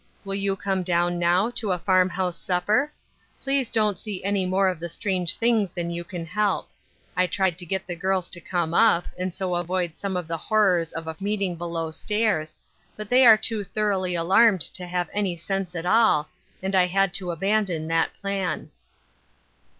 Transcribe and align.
Will 0.25 0.33
you 0.33 0.55
come 0.55 0.81
down 0.81 1.19
now, 1.19 1.51
to 1.51 1.71
a 1.71 1.77
farm 1.77 2.09
house 2.09 2.35
supper? 2.35 2.91
Please 3.43 3.69
don't 3.69 3.99
see 3.99 4.23
any 4.23 4.47
more 4.47 4.67
of 4.67 4.79
the 4.79 4.89
strange 4.89 5.35
things 5.35 5.71
than 5.71 5.91
you 5.91 6.03
can 6.03 6.25
help. 6.25 6.71
I 7.15 7.27
tried 7.27 7.59
to 7.59 7.67
get 7.67 7.85
the 7.85 7.95
girls 7.95 8.27
to 8.31 8.41
come 8.41 8.71
My 8.71 8.77
DaugUers, 8.79 9.03
293 9.13 9.19
up, 9.21 9.21
and 9.21 9.33
so 9.35 9.55
avoid 9.55 9.97
some 9.99 10.17
of 10.17 10.27
the 10.27 10.37
horrors 10.37 10.91
of 10.93 11.05
a 11.05 11.15
meet 11.19 11.43
ing 11.43 11.55
below 11.55 11.91
stairs; 11.91 12.57
but 12.97 13.09
they 13.11 13.27
are 13.27 13.37
too 13.37 13.63
thoroughly 13.63 14.15
alarmed 14.15 14.61
to 14.73 14.87
have 14.87 15.07
any 15.13 15.37
sense 15.37 15.75
at 15.75 15.85
i 15.85 16.13
ll, 16.21 16.27
and 16.63 16.73
I 16.75 16.87
had 16.87 17.13
to 17.13 17.29
abandon 17.29 17.87
that 17.89 18.09
plan." 18.19 18.71